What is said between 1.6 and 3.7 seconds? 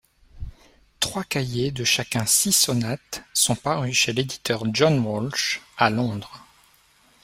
de chacun six sonates sont